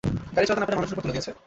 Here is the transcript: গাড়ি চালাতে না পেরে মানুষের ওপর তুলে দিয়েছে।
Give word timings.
গাড়ি 0.35 0.45
চালাতে 0.47 0.61
না 0.61 0.65
পেরে 0.67 0.79
মানুষের 0.79 0.95
ওপর 0.97 1.03
তুলে 1.03 1.15
দিয়েছে। 1.15 1.31